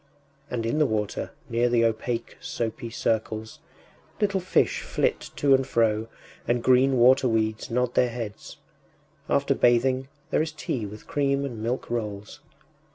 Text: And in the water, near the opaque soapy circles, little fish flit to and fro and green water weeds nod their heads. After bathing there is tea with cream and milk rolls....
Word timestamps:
And 0.49 0.65
in 0.65 0.79
the 0.79 0.87
water, 0.87 1.29
near 1.47 1.69
the 1.69 1.85
opaque 1.85 2.35
soapy 2.39 2.89
circles, 2.89 3.59
little 4.19 4.39
fish 4.39 4.81
flit 4.81 5.29
to 5.35 5.53
and 5.53 5.67
fro 5.67 6.07
and 6.47 6.63
green 6.63 6.97
water 6.97 7.27
weeds 7.27 7.69
nod 7.69 7.93
their 7.93 8.09
heads. 8.09 8.57
After 9.29 9.53
bathing 9.53 10.07
there 10.31 10.41
is 10.41 10.53
tea 10.53 10.87
with 10.87 11.05
cream 11.05 11.45
and 11.45 11.61
milk 11.61 11.87
rolls.... 11.91 12.39